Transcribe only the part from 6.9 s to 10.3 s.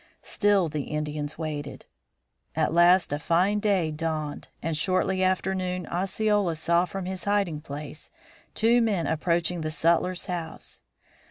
his hiding place two men approaching the sutler's